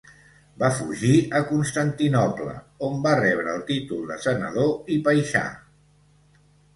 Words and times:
Va 0.61 0.69
fugir 0.77 1.11
a 1.39 1.41
Constantinoble 1.49 2.53
on 2.87 2.95
va 3.03 3.11
rebre 3.19 3.53
el 3.57 3.61
títol 3.67 4.01
de 4.13 4.17
senador 4.23 4.73
i 4.97 4.97
paixà. 5.09 5.43